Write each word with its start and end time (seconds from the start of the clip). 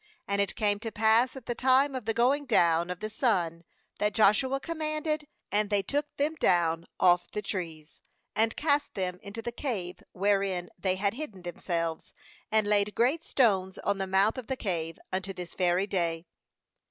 27And 0.27 0.39
it 0.39 0.55
came 0.55 0.79
to 0.79 0.91
pass 0.91 1.35
at 1.35 1.45
the 1.45 1.53
time 1.53 1.93
of 1.93 2.05
the 2.05 2.13
going 2.15 2.47
down 2.47 2.89
of 2.89 3.01
the 3.01 3.09
sun, 3.11 3.63
that 3.99 4.15
Joshua 4.15 4.59
commanded, 4.59 5.27
and 5.51 5.69
they 5.69 5.83
took 5.83 6.07
them 6.17 6.33
down 6.39 6.87
off 6.99 7.29
the 7.29 7.41
trees, 7.43 8.01
and 8.35 8.55
cast 8.57 8.95
them 8.95 9.19
into 9.21 9.43
the 9.43 9.51
cave 9.51 10.01
wherein 10.11 10.71
they 10.75 10.95
had 10.95 11.13
hidden 11.13 11.43
themselves, 11.43 12.15
and 12.51 12.65
laid 12.65 12.95
great 12.95 13.23
stones 13.23 13.77
on 13.77 13.99
the 13.99 14.07
mouth 14.07 14.39
of 14.39 14.47
the 14.47 14.57
cave, 14.57 14.97
unto 15.13 15.33
this 15.33 15.53
very 15.53 15.85
day. 15.85 16.25